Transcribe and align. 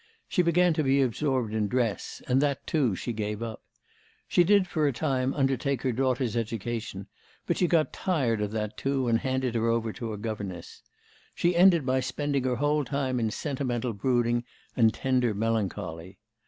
She 0.27 0.41
began 0.41 0.73
to 0.73 0.83
be 0.83 0.99
absorbed 0.99 1.53
in 1.53 1.67
dress, 1.67 2.23
and 2.27 2.41
that, 2.41 2.65
too, 2.65 2.95
she 2.95 3.13
gave 3.13 3.43
up. 3.43 3.61
She 4.27 4.43
did, 4.43 4.65
for 4.65 4.87
a 4.87 4.91
time, 4.91 5.31
undertake 5.35 5.83
her 5.83 5.91
daughter's 5.91 6.35
education, 6.35 7.05
but 7.45 7.59
she 7.59 7.67
got 7.67 7.93
tired 7.93 8.41
of 8.41 8.49
that 8.49 8.77
too, 8.77 9.07
and 9.07 9.19
handed 9.19 9.53
her 9.53 9.67
over 9.67 9.93
to 9.93 10.11
a 10.11 10.17
governess. 10.17 10.81
She 11.35 11.55
ended 11.55 11.85
by 11.85 11.99
spending 11.99 12.45
her 12.45 12.55
whole 12.55 12.83
time 12.83 13.19
in 13.19 13.29
sentimental 13.29 13.93
brooding 13.93 14.43
and 14.75 14.91
tender 14.91 15.35
melancholy. 15.35 16.17